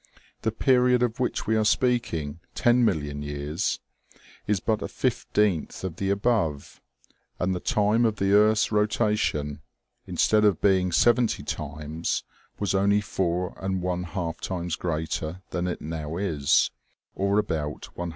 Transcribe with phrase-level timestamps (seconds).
[0.41, 3.79] The period of which we are speaking, ten million years,
[4.47, 6.81] is but a fifteenth of the above;
[7.37, 9.61] and the time of the earth's rota tion,
[10.07, 12.23] instead of being seventy times,
[12.57, 16.71] was only four and one half times greater than it now is,
[17.13, 18.09] or about no hours.